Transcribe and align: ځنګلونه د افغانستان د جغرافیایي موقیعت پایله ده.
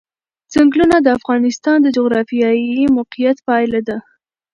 ځنګلونه 0.53 0.97
د 1.01 1.07
افغانستان 1.17 1.77
د 1.81 1.87
جغرافیایي 1.97 2.83
موقیعت 2.97 3.37
پایله 3.47 3.79
ده. 3.87 3.97